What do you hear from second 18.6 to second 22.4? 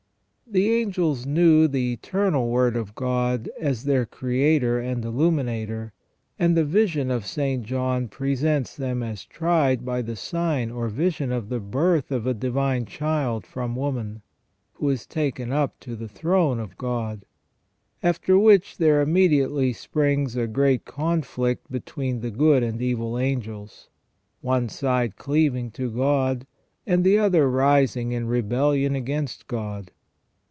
there immediately springs a great conflict between the